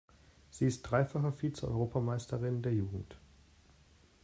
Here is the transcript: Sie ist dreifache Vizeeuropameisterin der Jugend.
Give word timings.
Sie 0.49 0.65
ist 0.65 0.81
dreifache 0.81 1.31
Vizeeuropameisterin 1.43 2.63
der 2.63 2.73
Jugend. 2.73 3.19